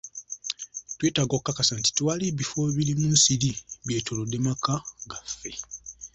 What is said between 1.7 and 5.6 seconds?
nti tewali bifo birimu nsiri byetoolodde maka gaffe.